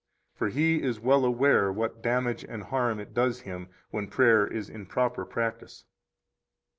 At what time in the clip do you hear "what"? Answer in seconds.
1.71-2.01